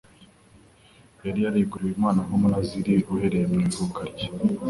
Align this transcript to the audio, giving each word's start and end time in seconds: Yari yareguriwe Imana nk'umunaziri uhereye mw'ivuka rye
Yari 1.25 1.39
yareguriwe 1.45 1.91
Imana 1.97 2.19
nk'umunaziri 2.27 2.93
uhereye 3.13 3.45
mw'ivuka 3.51 3.99
rye 4.11 4.27